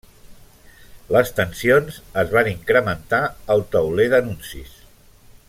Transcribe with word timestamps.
Les 1.15 1.29
tensions 1.39 1.99
es 2.23 2.33
van 2.37 2.49
incrementar 2.53 3.21
al 3.57 3.63
tauler 3.77 4.09
d’anuncis. 4.15 4.75